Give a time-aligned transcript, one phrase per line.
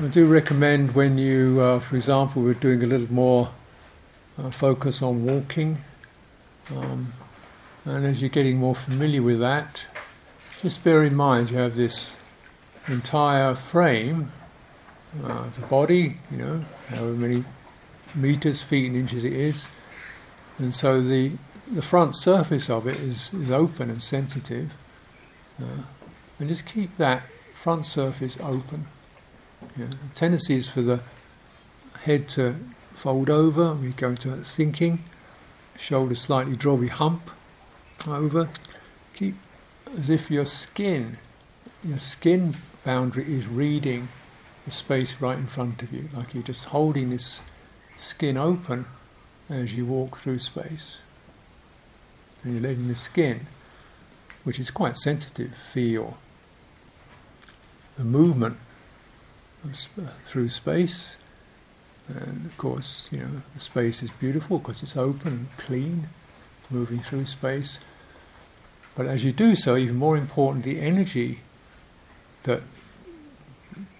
[0.00, 3.50] I do recommend when you, uh, for example, we're doing a little more
[4.38, 5.78] uh, focus on walking,
[6.70, 7.12] um,
[7.84, 9.86] and as you're getting more familiar with that,
[10.62, 12.16] just bear in mind you have this
[12.86, 14.30] entire frame,
[15.24, 17.44] uh, the body, you know, however many
[18.14, 19.68] meters, feet, and inches it is,
[20.58, 21.32] and so the
[21.72, 24.74] the front surface of it is, is open and sensitive,
[25.60, 25.82] uh,
[26.38, 27.24] and just keep that
[27.56, 28.86] front surface open.
[30.14, 31.00] Tendency is for the
[32.02, 32.54] head to
[32.94, 35.04] fold over, we go to thinking,
[35.78, 37.30] shoulder slightly drop, we hump
[38.06, 38.48] over.
[39.14, 39.36] Keep
[39.96, 41.18] as if your skin,
[41.84, 44.08] your skin boundary is reading
[44.64, 47.40] the space right in front of you, like you're just holding this
[47.96, 48.86] skin open
[49.48, 50.98] as you walk through space.
[52.42, 53.46] And you're letting the skin,
[54.44, 56.18] which is quite sensitive, feel
[57.96, 58.56] the movement
[60.24, 61.16] through space.
[62.08, 66.08] And of course, you know, the space is beautiful because it's open and clean,
[66.70, 67.78] moving through space.
[68.94, 71.40] But as you do so, even more important, the energy
[72.44, 72.62] that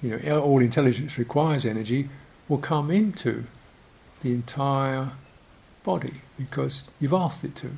[0.02, 2.08] you know all intelligence requires energy
[2.48, 3.44] will come into
[4.22, 5.12] the entire
[5.84, 7.70] body because you've asked it to.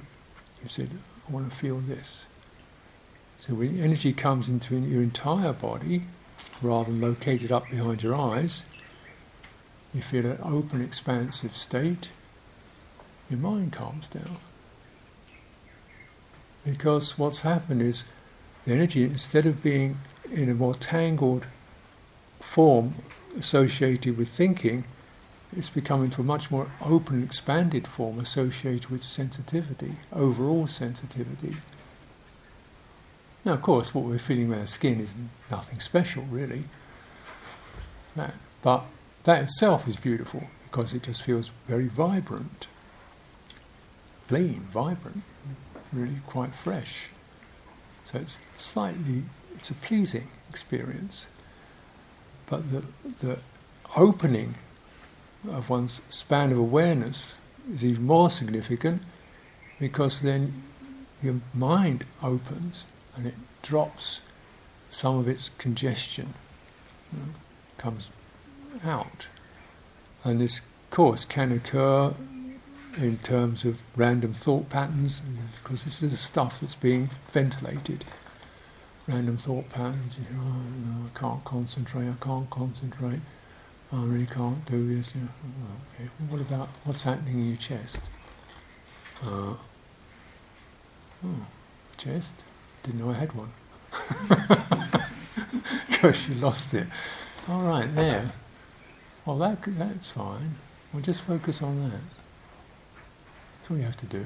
[0.63, 0.91] You've said,
[1.29, 2.25] "I want to feel this."
[3.41, 6.07] So when energy comes into your entire body,
[6.63, 8.65] rather than located up behind your eyes,
[9.95, 12.09] you feel an open, expansive state,
[13.29, 14.37] your mind calms down.
[16.65, 18.05] Because what's happened is
[18.65, 19.99] the energy, instead of being
[20.31, 21.47] in a more tangled
[22.41, 22.95] form
[23.39, 24.85] associated with thinking,
[25.57, 31.57] it's become into a much more open, expanded form associated with sensitivity, overall sensitivity.
[33.45, 35.15] Now, of course, what we're feeling with our skin is
[35.51, 36.65] nothing special, really.
[38.63, 38.85] But
[39.25, 42.67] that itself is beautiful because it just feels very vibrant,
[44.29, 45.23] clean, vibrant,
[45.93, 47.09] really quite fresh.
[48.05, 51.29] So it's slightly, it's a pleasing experience.
[52.47, 52.85] But the,
[53.21, 53.39] the
[53.97, 54.57] opening
[55.49, 57.39] of one's span of awareness
[57.73, 59.03] is even more significant
[59.79, 60.63] because then
[61.23, 62.87] your mind opens
[63.21, 64.23] and it drops
[64.89, 66.33] some of its congestion,
[67.13, 67.35] know,
[67.77, 68.09] comes
[68.85, 69.29] out.
[70.25, 72.15] And this, course, can occur
[72.97, 75.21] in terms of random thought patterns,
[75.63, 78.05] because this is the stuff that's being ventilated.
[79.07, 83.21] Random thought patterns, you know, oh, no, I can't concentrate, I can't concentrate,
[83.93, 85.15] I really can't do this.
[85.15, 85.29] You know.
[85.45, 88.01] Oh, okay, well, what about what's happening in your chest?
[89.23, 89.55] Uh,
[91.25, 91.47] oh,
[91.99, 92.45] chest?
[92.83, 93.51] Didn't know I had one.
[95.89, 96.87] Because you lost it.
[97.49, 98.33] All right, there.
[99.27, 100.55] Well, that, that's fine.
[100.93, 102.01] We'll just focus on that.
[103.59, 104.25] That's all you have to do.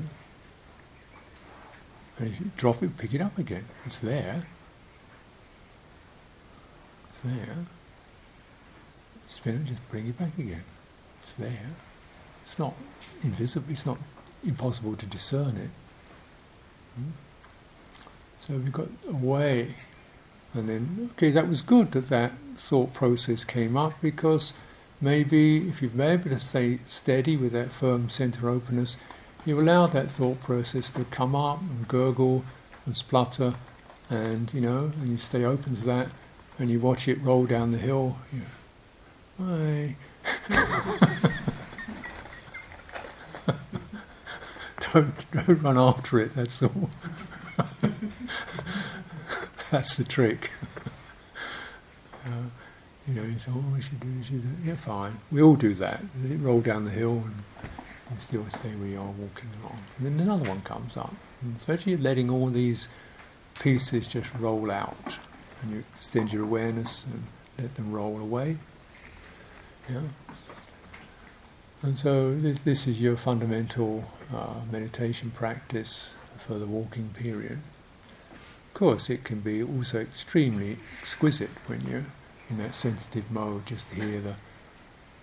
[2.19, 3.65] And if you drop it, pick it up again.
[3.87, 4.47] It's there.
[7.09, 7.57] It's there.
[9.27, 10.63] Spin it, just bring it back again.
[11.23, 11.71] It's there.
[12.45, 12.75] It's not
[13.25, 13.67] invisible.
[13.71, 13.99] It's not
[14.47, 15.71] impossible to discern it.
[16.95, 17.11] Hmm?
[18.47, 19.75] So we've got away.
[20.53, 24.53] And then, okay, that was good that that thought process came up because
[25.01, 28.99] maybe if you've been able to stay steady with that firm center openness,
[29.47, 32.45] you allow that thought process to come up and gurgle
[32.85, 33.55] and splutter,
[34.11, 36.09] and you know, and you stay open to that,
[36.59, 38.19] and you watch it roll down the hill.
[38.31, 38.43] You
[39.47, 39.89] know,
[44.93, 46.35] don't don't run after it.
[46.35, 46.91] That's all.
[49.75, 50.53] That's the trick.
[52.27, 52.29] uh,
[53.09, 55.19] you know, you say, oh, we should do this, should do Yeah, fine.
[55.33, 56.01] We all do that.
[56.23, 57.35] Let roll down the hill and
[58.09, 59.81] you still stay where you are walking along.
[59.99, 61.13] And then another one comes up.
[61.43, 62.87] And especially letting all these
[63.59, 65.19] pieces just roll out.
[65.61, 67.25] And you extend your awareness and
[67.59, 68.59] let them roll away.
[69.91, 70.03] Yeah.
[71.83, 77.59] And so this, this is your fundamental uh, meditation practice for the walking period.
[78.75, 82.07] Of course, it can be also extremely exquisite when you're
[82.51, 84.35] in that sensitive mode, just to hear the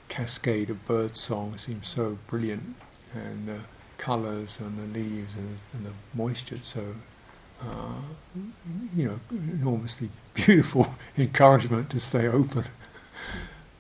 [0.08, 2.78] cascade of bird song seems so brilliant,
[3.14, 3.60] and the
[3.98, 6.96] colours and the leaves and, and the moisture so,
[7.62, 8.00] uh,
[8.96, 10.88] you know, enormously beautiful
[11.18, 12.64] encouragement to stay open.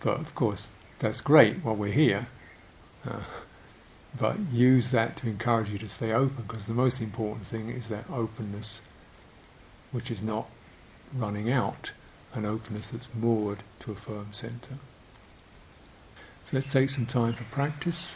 [0.01, 2.27] but of course, that's great while we're here.
[3.07, 3.21] Uh,
[4.19, 7.87] but use that to encourage you to stay open because the most important thing is
[7.87, 8.81] that openness
[9.91, 10.47] which is not
[11.13, 11.91] running out
[12.33, 14.77] an openness that's moored to a firm center.
[16.45, 18.15] So let's take some time for practice.